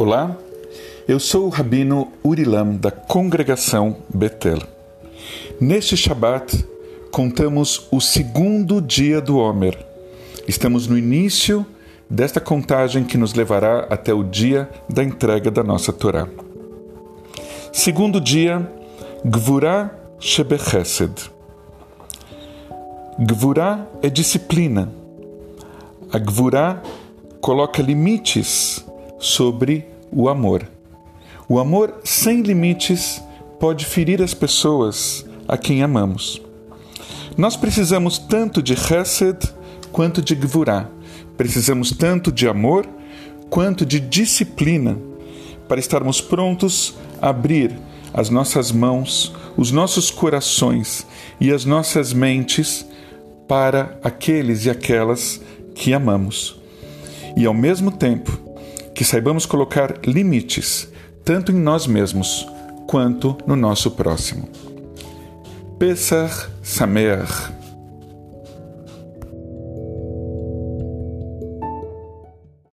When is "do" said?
9.20-9.36